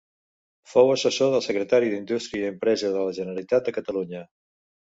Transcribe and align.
Fou 0.71 0.87
assessor 0.93 1.29
del 1.35 1.43
Secretari 1.49 1.91
d'Indústria 1.93 2.47
i 2.49 2.55
Empresa 2.55 2.93
de 2.99 3.05
la 3.11 3.15
Generalitat 3.21 3.71
de 3.71 3.77
Catalunya. 3.79 4.27